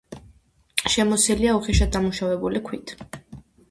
[0.95, 3.01] შემოსილია უხეშად დამუშავებული ქვით.